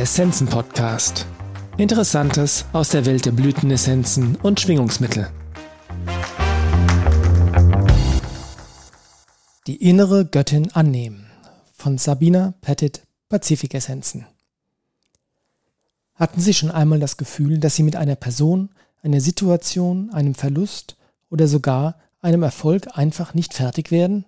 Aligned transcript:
Essenzen-Podcast. 0.00 1.26
Interessantes 1.76 2.64
aus 2.72 2.88
der 2.88 3.04
Welt 3.04 3.26
der 3.26 3.32
Blütenessenzen 3.32 4.34
und 4.36 4.58
Schwingungsmittel. 4.58 5.30
Die 9.66 9.76
innere 9.76 10.24
Göttin 10.24 10.70
annehmen 10.72 11.26
von 11.74 11.98
Sabina 11.98 12.54
Pettit 12.62 13.02
Pazifik-Essenzen. 13.28 14.24
Hatten 16.14 16.40
Sie 16.40 16.54
schon 16.54 16.70
einmal 16.70 16.98
das 16.98 17.18
Gefühl, 17.18 17.58
dass 17.58 17.76
Sie 17.76 17.82
mit 17.82 17.96
einer 17.96 18.16
Person, 18.16 18.70
einer 19.02 19.20
Situation, 19.20 20.08
einem 20.14 20.34
Verlust 20.34 20.96
oder 21.28 21.46
sogar 21.46 21.96
einem 22.22 22.42
Erfolg 22.42 22.96
einfach 22.96 23.34
nicht 23.34 23.52
fertig 23.52 23.90
werden? 23.90 24.24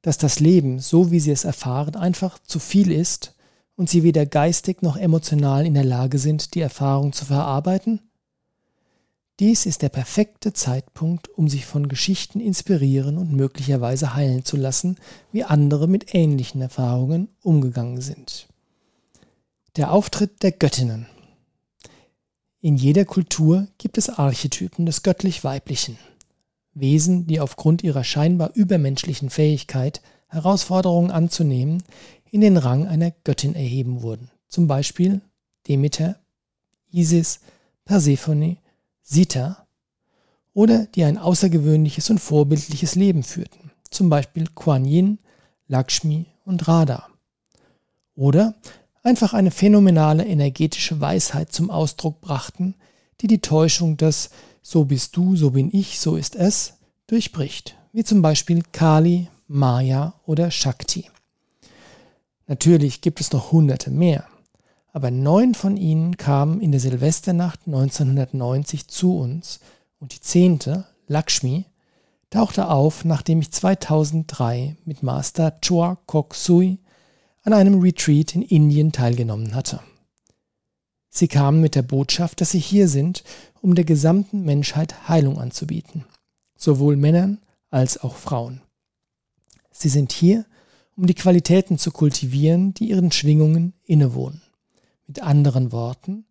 Dass 0.00 0.16
das 0.16 0.40
Leben, 0.40 0.78
so 0.78 1.10
wie 1.10 1.20
Sie 1.20 1.30
es 1.30 1.44
erfahren, 1.44 1.94
einfach 1.94 2.38
zu 2.38 2.58
viel 2.58 2.90
ist 2.90 3.34
und 3.78 3.88
sie 3.88 4.02
weder 4.02 4.26
geistig 4.26 4.82
noch 4.82 4.96
emotional 4.96 5.64
in 5.64 5.74
der 5.74 5.84
Lage 5.84 6.18
sind, 6.18 6.54
die 6.54 6.60
Erfahrung 6.60 7.12
zu 7.12 7.24
verarbeiten? 7.24 8.00
Dies 9.38 9.66
ist 9.66 9.82
der 9.82 9.88
perfekte 9.88 10.52
Zeitpunkt, 10.52 11.28
um 11.28 11.48
sich 11.48 11.64
von 11.64 11.86
Geschichten 11.86 12.40
inspirieren 12.40 13.16
und 13.16 13.32
möglicherweise 13.32 14.16
heilen 14.16 14.44
zu 14.44 14.56
lassen, 14.56 14.96
wie 15.30 15.44
andere 15.44 15.86
mit 15.86 16.12
ähnlichen 16.12 16.60
Erfahrungen 16.60 17.28
umgegangen 17.40 18.00
sind. 18.00 18.48
Der 19.76 19.92
Auftritt 19.92 20.42
der 20.42 20.50
Göttinnen. 20.50 21.06
In 22.60 22.74
jeder 22.74 23.04
Kultur 23.04 23.68
gibt 23.78 23.96
es 23.96 24.08
Archetypen 24.08 24.86
des 24.86 25.04
göttlich-weiblichen. 25.04 25.98
Wesen, 26.74 27.28
die 27.28 27.38
aufgrund 27.38 27.84
ihrer 27.84 28.02
scheinbar 28.02 28.50
übermenschlichen 28.54 29.30
Fähigkeit, 29.30 30.02
Herausforderungen 30.28 31.10
anzunehmen, 31.10 31.82
in 32.30 32.40
den 32.40 32.56
Rang 32.56 32.86
einer 32.86 33.10
Göttin 33.10 33.54
erheben 33.54 34.02
wurden, 34.02 34.30
zum 34.48 34.66
Beispiel 34.66 35.20
Demeter, 35.66 36.18
Isis, 36.90 37.40
Persephone, 37.84 38.58
Sita, 39.02 39.66
oder 40.54 40.86
die 40.86 41.04
ein 41.04 41.18
außergewöhnliches 41.18 42.10
und 42.10 42.18
vorbildliches 42.18 42.94
Leben 42.94 43.22
führten, 43.22 43.70
zum 43.90 44.10
Beispiel 44.10 44.48
Kuan 44.54 44.84
Yin, 44.84 45.18
Lakshmi 45.68 46.26
und 46.44 46.66
Radha. 46.66 47.06
Oder 48.16 48.54
einfach 49.02 49.34
eine 49.34 49.50
phänomenale 49.50 50.26
energetische 50.26 51.00
Weisheit 51.00 51.52
zum 51.52 51.70
Ausdruck 51.70 52.20
brachten, 52.20 52.74
die 53.20 53.28
die 53.28 53.40
Täuschung 53.40 53.96
des 53.96 54.30
So 54.62 54.84
bist 54.84 55.16
du, 55.16 55.36
so 55.36 55.50
bin 55.52 55.70
ich, 55.72 56.00
so 56.00 56.16
ist 56.16 56.34
es 56.34 56.74
durchbricht, 57.06 57.76
wie 57.92 58.04
zum 58.04 58.20
Beispiel 58.20 58.62
Kali, 58.72 59.28
Maya 59.46 60.14
oder 60.26 60.50
Shakti. 60.50 61.08
Natürlich 62.48 63.02
gibt 63.02 63.20
es 63.20 63.30
noch 63.30 63.52
hunderte 63.52 63.90
mehr, 63.90 64.24
aber 64.92 65.10
neun 65.10 65.54
von 65.54 65.76
ihnen 65.76 66.16
kamen 66.16 66.60
in 66.60 66.72
der 66.72 66.80
Silvesternacht 66.80 67.60
1990 67.66 68.88
zu 68.88 69.18
uns 69.18 69.60
und 70.00 70.14
die 70.14 70.20
zehnte, 70.20 70.86
Lakshmi, 71.06 71.66
tauchte 72.30 72.70
auf, 72.70 73.04
nachdem 73.04 73.40
ich 73.40 73.52
2003 73.52 74.76
mit 74.86 75.02
Master 75.02 75.60
Chua 75.60 75.98
Kok 76.06 76.34
Sui 76.34 76.78
an 77.42 77.52
einem 77.52 77.80
Retreat 77.80 78.34
in 78.34 78.42
Indien 78.42 78.92
teilgenommen 78.92 79.54
hatte. 79.54 79.80
Sie 81.10 81.28
kamen 81.28 81.60
mit 81.60 81.74
der 81.74 81.82
Botschaft, 81.82 82.40
dass 82.40 82.50
sie 82.50 82.58
hier 82.58 82.88
sind, 82.88 83.24
um 83.60 83.74
der 83.74 83.84
gesamten 83.84 84.44
Menschheit 84.44 85.08
Heilung 85.08 85.38
anzubieten, 85.38 86.06
sowohl 86.56 86.96
Männern 86.96 87.42
als 87.70 88.02
auch 88.02 88.16
Frauen. 88.16 88.62
Sie 89.70 89.88
sind 89.90 90.12
hier, 90.12 90.46
um 90.98 91.06
die 91.06 91.14
Qualitäten 91.14 91.78
zu 91.78 91.92
kultivieren, 91.92 92.74
die 92.74 92.90
ihren 92.90 93.12
Schwingungen 93.12 93.72
innewohnen. 93.84 94.42
Mit 95.06 95.22
anderen 95.22 95.70
Worten, 95.70 96.26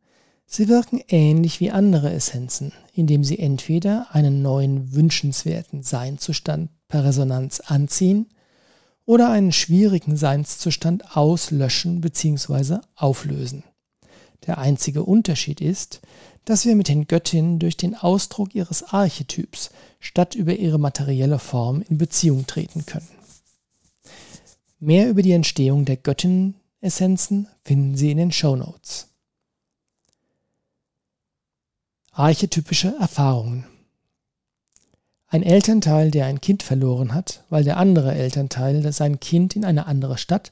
sie 0.45 0.67
wirken 0.67 1.01
ähnlich 1.07 1.61
wie 1.61 1.71
andere 1.71 2.11
Essenzen, 2.11 2.73
indem 2.93 3.23
sie 3.23 3.39
entweder 3.39 4.07
einen 4.11 4.41
neuen 4.41 4.93
wünschenswerten 4.93 5.83
Seinzustand 5.83 6.69
per 6.89 7.05
Resonanz 7.05 7.61
anziehen 7.61 8.27
oder 9.05 9.29
einen 9.29 9.53
schwierigen 9.53 10.17
Seinszustand 10.17 11.15
auslöschen 11.15 12.01
bzw. 12.01 12.79
auflösen. 12.95 13.63
Der 14.47 14.57
einzige 14.57 15.03
Unterschied 15.03 15.61
ist, 15.61 16.01
dass 16.43 16.65
wir 16.65 16.75
mit 16.75 16.89
den 16.89 17.07
Göttinnen 17.07 17.59
durch 17.59 17.77
den 17.77 17.95
Ausdruck 17.95 18.53
ihres 18.53 18.83
Archetyps 18.83 19.69
statt 20.01 20.35
über 20.35 20.57
ihre 20.57 20.77
materielle 20.77 21.39
Form 21.39 21.81
in 21.87 21.97
Beziehung 21.97 22.47
treten 22.47 22.85
können. 22.85 23.16
Mehr 24.79 25.09
über 25.09 25.23
die 25.23 25.31
Entstehung 25.31 25.85
der 25.85 25.97
Göttinnen-Essenzen 25.97 27.47
finden 27.63 27.97
Sie 27.97 28.11
in 28.11 28.17
den 28.17 28.31
Show 28.31 28.55
Notes. 28.55 29.07
Archetypische 32.11 32.95
Erfahrungen. 32.99 33.65
Ein 35.29 35.41
Elternteil, 35.41 36.11
der 36.11 36.27
ein 36.27 36.41
Kind 36.41 36.61
verloren 36.61 37.15
hat, 37.15 37.43
weil 37.49 37.63
der 37.63 37.77
andere 37.77 38.13
Elternteil 38.13 38.91
sein 38.93 39.19
Kind 39.19 39.55
in 39.55 39.65
eine 39.65 39.87
andere 39.87 40.19
Stadt 40.19 40.51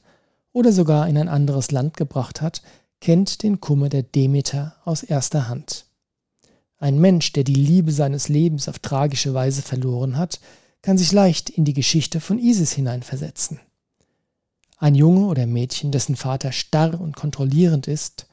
oder 0.52 0.72
sogar 0.72 1.08
in 1.08 1.16
ein 1.16 1.28
anderes 1.28 1.70
Land 1.70 1.96
gebracht 1.96 2.42
hat, 2.42 2.62
kennt 3.00 3.44
den 3.44 3.60
Kummer 3.60 3.88
der 3.88 4.02
Demeter 4.02 4.74
aus 4.84 5.04
erster 5.04 5.48
Hand. 5.48 5.86
Ein 6.78 6.98
Mensch, 6.98 7.32
der 7.32 7.44
die 7.44 7.54
Liebe 7.54 7.92
seines 7.92 8.28
Lebens 8.28 8.68
auf 8.68 8.80
tragische 8.80 9.34
Weise 9.34 9.62
verloren 9.62 10.16
hat, 10.16 10.40
kann 10.82 10.98
sich 10.98 11.12
leicht 11.12 11.48
in 11.48 11.64
die 11.64 11.74
Geschichte 11.74 12.20
von 12.20 12.40
Isis 12.40 12.72
hineinversetzen. 12.72 13.60
Ein 14.78 14.94
Junge 14.94 15.26
oder 15.26 15.46
Mädchen, 15.46 15.90
dessen 15.90 16.16
Vater 16.16 16.52
starr 16.52 17.00
und 17.00 17.16
kontrollierend 17.16 17.88
ist, 17.88 18.26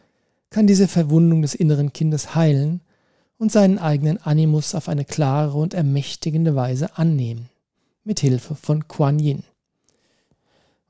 kann 0.49 0.67
diese 0.67 0.89
Verwundung 0.89 1.41
des 1.41 1.55
inneren 1.55 1.93
Kindes 1.93 2.35
heilen 2.35 2.81
und 3.37 3.51
seinen 3.51 3.79
eigenen 3.79 4.17
Animus 4.17 4.75
auf 4.75 4.89
eine 4.89 5.05
klare 5.05 5.57
und 5.57 5.73
ermächtigende 5.73 6.53
Weise 6.53 6.97
annehmen, 6.97 7.49
mit 8.03 8.19
Hilfe 8.19 8.55
von 8.55 8.89
Kuan 8.89 9.19
Yin. 9.19 9.43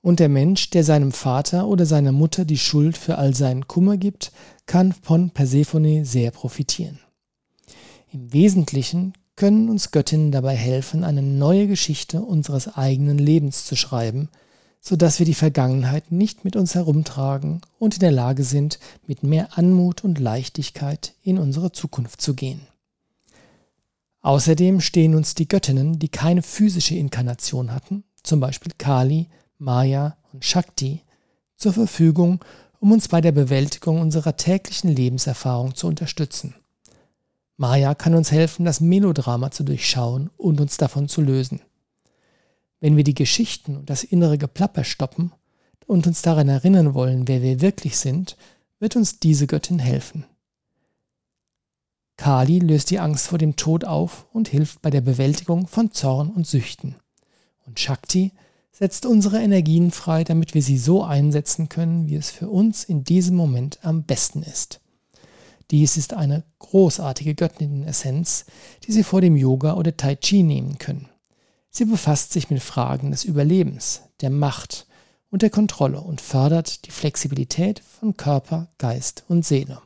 Und 0.02 0.20
der 0.20 0.28
Mensch, 0.28 0.72
der 0.72 0.84
seinem 0.84 1.12
Vater 1.12 1.68
oder 1.68 1.86
seiner 1.86 2.12
Mutter 2.12 2.46
die 2.46 2.58
Schuld 2.58 2.98
für 2.98 3.20
all 3.20 3.36
seinen 3.36 3.68
Kummer 3.68 3.98
gibt, 3.98 4.32
kann 4.66 4.92
von 4.92 5.30
Persephone 5.30 6.04
sehr 6.04 6.32
profitieren. 6.32 7.00
Im 8.12 8.34
Wesentlichen 8.34 9.14
können 9.36 9.70
uns 9.70 9.92
Göttinnen 9.92 10.32
dabei 10.32 10.56
helfen, 10.56 11.04
eine 11.04 11.22
neue 11.22 11.68
Geschichte 11.68 12.22
unseres 12.22 12.76
eigenen 12.76 13.20
Lebens 13.20 13.66
zu 13.66 13.76
schreiben– 13.76 14.30
so 14.86 14.98
dass 14.98 15.18
wir 15.18 15.26
die 15.26 15.34
Vergangenheit 15.34 16.12
nicht 16.12 16.44
mit 16.44 16.58
uns 16.58 16.76
herumtragen 16.76 17.62
und 17.80 17.96
in 17.96 18.00
der 18.02 18.12
Lage 18.12 18.44
sind, 18.44 18.80
mit 19.08 19.24
mehr 19.24 19.58
Anmut 19.58 20.04
und 20.04 20.20
Leichtigkeit 20.20 21.14
in 21.24 21.40
unsere 21.40 21.72
Zukunft 21.72 22.22
zu 22.22 22.34
gehen. 22.34 22.68
Außerdem 24.22 24.82
stehen 24.82 25.16
uns 25.16 25.36
die 25.36 25.48
Göttinnen, 25.48 26.00
die 26.00 26.10
keine 26.10 26.42
physische 26.42 26.96
Inkarnation 26.96 27.72
hatten, 27.72 28.04
zum 28.24 28.42
Beispiel 28.42 28.74
Kali, 28.78 29.30
Maya 29.58 30.18
und 30.34 30.44
Shakti, 30.44 31.02
zur 31.56 31.72
Verfügung, 31.72 32.44
um 32.82 32.92
uns 32.92 33.08
bei 33.08 33.22
der 33.22 33.32
Bewältigung 33.32 34.02
unserer 34.02 34.36
täglichen 34.36 34.94
Lebenserfahrung 34.94 35.76
zu 35.76 35.88
unterstützen. 35.88 36.56
Maya 37.56 37.96
kann 37.96 38.16
uns 38.16 38.32
helfen, 38.32 38.66
das 38.66 38.82
Melodrama 38.82 39.50
zu 39.50 39.64
durchschauen 39.64 40.30
und 40.36 40.60
uns 40.60 40.76
davon 40.76 41.08
zu 41.08 41.22
lösen. 41.22 41.62
Wenn 42.84 42.98
wir 42.98 43.06
die 43.06 43.16
Geschichten 43.16 43.78
und 43.78 43.90
das 43.90 44.04
innere 44.04 44.38
Geplapper 44.38 44.84
stoppen 44.84 45.32
und 45.88 46.06
uns 46.06 46.22
daran 46.22 46.50
erinnern 46.50 46.94
wollen, 46.94 47.30
wer 47.30 47.42
wir 47.42 47.62
wirklich 47.62 47.96
sind, 47.96 48.36
wird 48.78 48.98
uns 48.98 49.20
diese 49.20 49.48
Göttin 49.48 49.80
helfen. 49.80 50.26
Kali 52.18 52.60
löst 52.60 52.90
die 52.90 53.00
Angst 53.00 53.28
vor 53.28 53.38
dem 53.38 53.56
Tod 53.56 53.86
auf 53.86 54.28
und 54.34 54.50
hilft 54.50 54.82
bei 54.82 54.90
der 54.90 55.00
Bewältigung 55.00 55.66
von 55.68 55.94
Zorn 55.94 56.30
und 56.30 56.46
Süchten. 56.46 56.98
Und 57.66 57.80
Shakti 57.80 58.34
setzt 58.74 59.06
unsere 59.06 59.42
Energien 59.42 59.92
frei, 59.92 60.26
damit 60.26 60.54
wir 60.54 60.62
sie 60.62 60.78
so 60.78 61.06
einsetzen 61.06 61.70
können, 61.70 62.10
wie 62.10 62.16
es 62.16 62.32
für 62.32 62.50
uns 62.50 62.84
in 62.84 63.06
diesem 63.06 63.38
Moment 63.38 63.80
am 63.84 64.04
besten 64.04 64.44
ist. 64.44 64.82
Dies 65.72 65.96
ist 65.96 66.14
eine 66.14 66.44
großartige 66.60 67.34
Göttin-Essenz, 67.34 68.44
die 68.86 68.92
Sie 68.92 69.04
vor 69.04 69.22
dem 69.22 69.38
Yoga 69.38 69.76
oder 69.76 69.96
Tai 69.96 70.18
Chi 70.18 70.44
nehmen 70.44 70.78
können. 70.80 71.08
Sie 71.76 71.86
befasst 71.86 72.32
sich 72.32 72.52
mit 72.52 72.62
Fragen 72.62 73.10
des 73.10 73.24
Überlebens, 73.24 74.04
der 74.22 74.30
Macht 74.30 74.86
und 75.32 75.42
der 75.42 75.50
Kontrolle 75.50 76.02
und 76.02 76.22
fördert 76.22 76.86
die 76.86 76.92
Flexibilität 76.92 77.80
von 77.80 78.16
Körper, 78.16 78.72
Geist 78.78 79.24
und 79.28 79.44
Seele. 79.44 79.82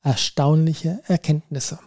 Erstaunliche 0.00 1.02
Erkenntnisse. 1.06 1.78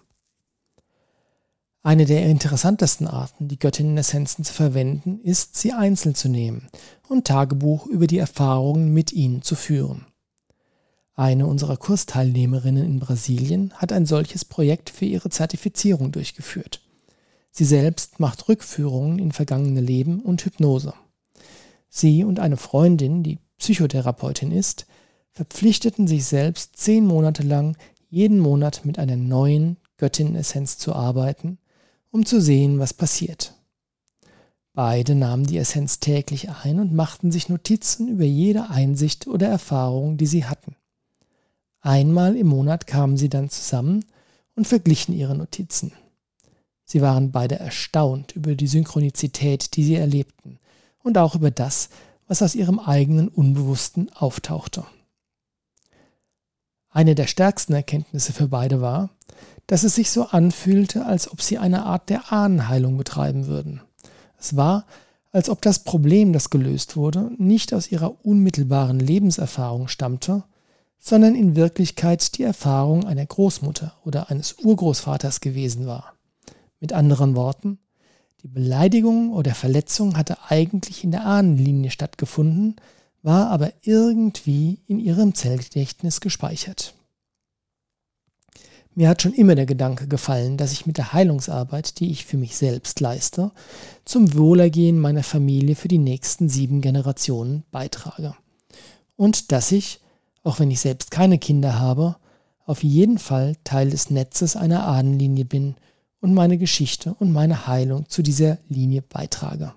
Eine 1.82 2.06
der 2.06 2.28
interessantesten 2.28 3.08
Arten, 3.08 3.48
die 3.48 3.58
Göttinnen-Essenzen 3.58 4.46
zu 4.46 4.54
verwenden, 4.54 5.20
ist, 5.22 5.56
sie 5.56 5.74
einzeln 5.74 6.14
zu 6.14 6.30
nehmen 6.30 6.68
und 7.08 7.26
Tagebuch 7.26 7.88
über 7.88 8.06
die 8.06 8.20
Erfahrungen 8.20 8.94
mit 8.94 9.14
ihnen 9.14 9.42
zu 9.42 9.56
führen. 9.56 10.06
Eine 11.16 11.48
unserer 11.48 11.78
Kursteilnehmerinnen 11.78 12.86
in 12.86 13.00
Brasilien 13.00 13.74
hat 13.74 13.92
ein 13.92 14.06
solches 14.06 14.46
Projekt 14.46 14.92
für 14.92 15.06
ihre 15.06 15.32
Zertifizierung 15.32 16.12
durchgeführt. 16.12 16.85
Sie 17.58 17.64
selbst 17.64 18.20
macht 18.20 18.50
Rückführungen 18.50 19.18
in 19.18 19.32
vergangene 19.32 19.80
Leben 19.80 20.20
und 20.20 20.44
Hypnose. 20.44 20.94
Sie 21.88 22.26
und 22.26 22.42
eine 22.42 22.58
Freundin, 22.58 23.24
die 23.24 23.40
Psychotherapeutin 23.60 24.52
ist, 24.52 24.88
verpflichteten 25.32 26.06
sich 26.06 26.26
selbst 26.26 26.76
zehn 26.76 27.08
Monate 27.08 27.44
lang 27.44 27.78
jeden 28.10 28.40
Monat 28.40 28.84
mit 28.84 29.00
einer 29.00 29.16
neuen 29.16 29.78
Göttin-Essenz 29.96 30.78
zu 30.78 30.92
arbeiten, 30.92 31.58
um 32.12 32.26
zu 32.26 32.42
sehen, 32.42 32.78
was 32.78 32.94
passiert. 32.94 33.54
Beide 34.74 35.16
nahmen 35.16 35.46
die 35.46 35.58
Essenz 35.58 36.02
täglich 36.02 36.50
ein 36.50 36.82
und 36.82 36.94
machten 36.94 37.32
sich 37.32 37.48
Notizen 37.48 38.10
über 38.10 38.26
jede 38.26 38.70
Einsicht 38.70 39.28
oder 39.28 39.48
Erfahrung, 39.48 40.18
die 40.18 40.28
sie 40.28 40.44
hatten. 40.44 40.76
Einmal 41.80 42.36
im 42.36 42.48
Monat 42.48 42.86
kamen 42.86 43.16
sie 43.16 43.30
dann 43.30 43.50
zusammen 43.50 44.04
und 44.58 44.68
verglichen 44.68 45.16
ihre 45.16 45.38
Notizen. 45.38 45.94
Sie 46.86 47.02
waren 47.02 47.32
beide 47.32 47.60
erstaunt 47.60 48.34
über 48.36 48.56
die 48.56 48.68
Synchronizität, 48.68 49.76
die 49.76 49.84
sie 49.84 49.96
erlebten, 49.96 50.60
und 51.04 51.18
auch 51.18 51.36
über 51.36 51.52
das, 51.52 51.90
was 52.28 52.42
aus 52.42 52.56
ihrem 52.56 52.80
eigenen 52.80 53.28
Unbewussten 53.28 54.12
auftauchte. 54.14 54.86
Eine 56.90 57.16
der 57.16 57.28
stärksten 57.28 57.74
Erkenntnisse 57.74 58.32
für 58.32 58.48
beide 58.48 58.82
war, 58.82 59.10
dass 59.68 59.84
es 59.84 59.96
sich 59.96 60.12
so 60.12 60.28
anfühlte, 60.28 61.06
als 61.06 61.30
ob 61.30 61.42
sie 61.42 61.58
eine 61.58 61.86
Art 61.86 62.10
der 62.10 62.32
Ahnenheilung 62.32 62.98
betreiben 62.98 63.48
würden. 63.48 63.82
Es 64.40 64.56
war, 64.56 64.86
als 65.32 65.50
ob 65.50 65.62
das 65.62 65.84
Problem, 65.84 66.32
das 66.32 66.50
gelöst 66.50 66.96
wurde, 66.96 67.32
nicht 67.38 67.74
aus 67.74 67.92
ihrer 67.92 68.24
unmittelbaren 68.26 69.00
Lebenserfahrung 69.00 69.88
stammte, 69.88 70.44
sondern 71.00 71.36
in 71.36 71.56
Wirklichkeit 71.56 72.38
die 72.38 72.44
Erfahrung 72.44 73.06
einer 73.06 73.26
Großmutter 73.26 73.96
oder 74.06 74.30
eines 74.30 74.54
Urgroßvaters 74.54 75.42
gewesen 75.42 75.88
war. 75.88 76.15
Mit 76.86 76.94
anderen 76.94 77.36
Worten, 77.36 77.80
die 78.44 78.48
Beleidigung 78.48 79.34
oder 79.34 79.56
Verletzung 79.56 80.16
hatte 80.18 80.38
eigentlich 80.50 81.04
in 81.04 81.10
der 81.10 81.26
Ahnenlinie 81.26 81.90
stattgefunden, 81.90 82.76
war 83.24 83.50
aber 83.50 83.74
irgendwie 83.82 84.82
in 84.86 85.00
ihrem 85.00 85.34
Zellgedächtnis 85.34 86.22
gespeichert. 86.22 86.94
Mir 88.94 89.10
hat 89.10 89.24
schon 89.24 89.34
immer 89.34 89.56
der 89.56 89.66
Gedanke 89.66 90.08
gefallen, 90.08 90.58
dass 90.58 90.74
ich 90.74 90.86
mit 90.86 91.00
der 91.00 91.12
Heilungsarbeit, 91.12 92.00
die 92.00 92.12
ich 92.12 92.24
für 92.24 92.38
mich 92.38 92.56
selbst 92.56 93.00
leiste, 93.00 93.52
zum 94.06 94.36
Wohlergehen 94.36 95.00
meiner 95.00 95.24
Familie 95.24 95.74
für 95.74 95.88
die 95.88 95.98
nächsten 95.98 96.50
sieben 96.50 96.82
Generationen 96.82 97.64
beitrage. 97.72 98.36
Und 99.16 99.52
dass 99.52 99.72
ich, 99.72 100.02
auch 100.44 100.60
wenn 100.60 100.70
ich 100.70 100.82
selbst 100.82 101.10
keine 101.10 101.40
Kinder 101.40 101.80
habe, 101.80 102.18
auf 102.68 102.84
jeden 102.84 103.18
Fall 103.18 103.56
Teil 103.64 103.90
des 103.90 104.12
Netzes 104.12 104.56
einer 104.56 104.86
Ahnenlinie 104.86 105.46
bin 105.46 105.78
und 106.26 106.34
meine 106.34 106.58
Geschichte 106.58 107.14
und 107.20 107.32
meine 107.32 107.68
Heilung 107.68 108.10
zu 108.10 108.24
dieser 108.24 108.58
Linie 108.68 109.04
beitrage. 109.04 109.76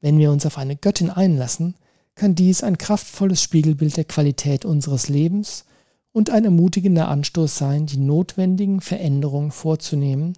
Wenn 0.00 0.18
wir 0.18 0.32
uns 0.32 0.44
auf 0.46 0.58
eine 0.58 0.74
Göttin 0.74 1.10
einlassen, 1.10 1.76
kann 2.16 2.34
dies 2.34 2.64
ein 2.64 2.76
kraftvolles 2.76 3.40
Spiegelbild 3.40 3.96
der 3.96 4.04
Qualität 4.04 4.64
unseres 4.64 5.08
Lebens 5.08 5.64
und 6.10 6.30
ein 6.30 6.44
ermutigender 6.44 7.06
Anstoß 7.06 7.56
sein, 7.56 7.86
die 7.86 7.98
notwendigen 7.98 8.80
Veränderungen 8.80 9.52
vorzunehmen, 9.52 10.36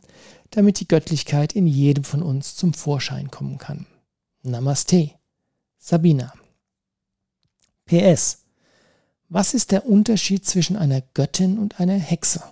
damit 0.50 0.80
die 0.80 0.88
Göttlichkeit 0.88 1.54
in 1.54 1.66
jedem 1.66 2.04
von 2.04 2.22
uns 2.22 2.56
zum 2.56 2.74
Vorschein 2.74 3.30
kommen 3.30 3.56
kann. 3.56 3.86
Namaste. 4.42 5.12
Sabina. 5.78 6.34
PS. 7.86 8.44
Was 9.30 9.54
ist 9.54 9.72
der 9.72 9.86
Unterschied 9.86 10.44
zwischen 10.44 10.76
einer 10.76 11.00
Göttin 11.14 11.58
und 11.58 11.80
einer 11.80 11.96
Hexe? 11.96 12.42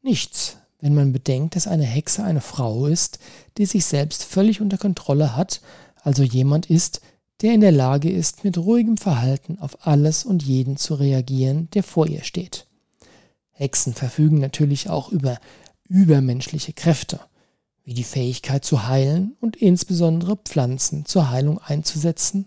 Nichts, 0.00 0.56
wenn 0.82 0.94
man 0.94 1.12
bedenkt, 1.12 1.54
dass 1.54 1.68
eine 1.68 1.84
Hexe 1.84 2.24
eine 2.24 2.40
Frau 2.40 2.86
ist, 2.86 3.20
die 3.56 3.66
sich 3.66 3.86
selbst 3.86 4.24
völlig 4.24 4.60
unter 4.60 4.76
Kontrolle 4.76 5.36
hat, 5.36 5.62
also 6.02 6.24
jemand 6.24 6.66
ist, 6.66 7.00
der 7.40 7.54
in 7.54 7.60
der 7.60 7.70
Lage 7.72 8.10
ist, 8.10 8.42
mit 8.42 8.58
ruhigem 8.58 8.96
Verhalten 8.96 9.58
auf 9.60 9.86
alles 9.86 10.24
und 10.24 10.42
jeden 10.42 10.76
zu 10.76 10.94
reagieren, 10.94 11.68
der 11.70 11.84
vor 11.84 12.08
ihr 12.08 12.24
steht. 12.24 12.66
Hexen 13.52 13.94
verfügen 13.94 14.40
natürlich 14.40 14.90
auch 14.90 15.10
über 15.10 15.38
übermenschliche 15.88 16.72
Kräfte, 16.72 17.20
wie 17.84 17.94
die 17.94 18.04
Fähigkeit 18.04 18.64
zu 18.64 18.88
heilen 18.88 19.36
und 19.40 19.54
insbesondere 19.56 20.36
Pflanzen 20.36 21.04
zur 21.04 21.30
Heilung 21.30 21.60
einzusetzen 21.60 22.46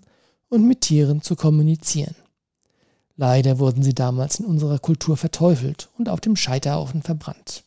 und 0.49 0.67
mit 0.67 0.81
Tieren 0.81 1.21
zu 1.21 1.37
kommunizieren. 1.37 2.15
Leider 3.15 3.59
wurden 3.59 3.81
sie 3.81 3.93
damals 3.93 4.39
in 4.39 4.45
unserer 4.45 4.79
Kultur 4.79 5.15
verteufelt 5.15 5.89
und 5.97 6.09
auf 6.09 6.19
dem 6.19 6.35
Scheiterhaufen 6.35 7.01
verbrannt. 7.01 7.64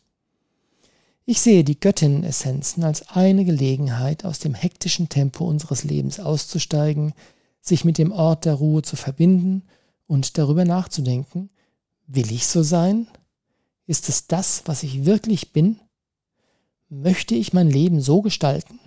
Ich 1.31 1.43
sehe 1.43 1.63
die 1.63 1.79
Göttinnenessenzen 1.79 2.85
als 2.85 3.11
eine 3.11 3.45
Gelegenheit, 3.45 4.25
aus 4.25 4.39
dem 4.39 4.55
hektischen 4.55 5.11
Tempo 5.11 5.45
unseres 5.45 5.85
Lebens 5.85 6.21
auszusteigen, 6.21 7.13
sich 7.61 7.85
mit 7.85 7.99
dem 7.99 8.13
Ort 8.13 8.47
der 8.47 8.55
Ruhe 8.55 8.81
zu 8.81 8.97
verbinden 8.97 9.65
und 10.07 10.39
darüber 10.39 10.65
nachzudenken, 10.65 11.51
will 12.07 12.33
ich 12.33 12.47
so 12.47 12.63
sein? 12.63 13.09
Ist 13.85 14.09
es 14.09 14.27
das, 14.27 14.63
was 14.65 14.83
ich 14.83 15.05
wirklich 15.05 15.53
bin? 15.53 15.79
Möchte 16.89 17.35
ich 17.35 17.53
mein 17.53 17.69
Leben 17.69 18.01
so 18.01 18.23
gestalten? 18.23 18.81